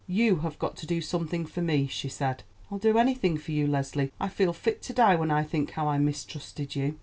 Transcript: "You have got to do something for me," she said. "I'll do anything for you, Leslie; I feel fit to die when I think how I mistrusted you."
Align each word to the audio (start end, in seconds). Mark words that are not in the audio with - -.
"You 0.07 0.37
have 0.37 0.57
got 0.57 0.77
to 0.77 0.87
do 0.87 0.99
something 0.99 1.45
for 1.45 1.61
me," 1.61 1.85
she 1.85 2.09
said. 2.09 2.41
"I'll 2.71 2.79
do 2.79 2.97
anything 2.97 3.37
for 3.37 3.51
you, 3.51 3.67
Leslie; 3.67 4.11
I 4.19 4.29
feel 4.29 4.51
fit 4.51 4.81
to 4.81 4.93
die 4.93 5.13
when 5.15 5.29
I 5.29 5.43
think 5.43 5.69
how 5.73 5.87
I 5.87 5.99
mistrusted 5.99 6.75
you." 6.75 6.97